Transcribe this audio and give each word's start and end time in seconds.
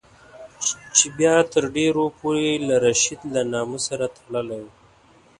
چې 0.95 1.05
بیا 1.17 1.35
تر 1.53 1.63
ډېرو 1.75 2.05
پورې 2.19 2.49
له 2.67 2.75
رشید 2.85 3.21
له 3.33 3.41
نامه 3.53 3.79
سره 3.87 4.05
تړلی 4.15 4.59
وو. 4.63 4.71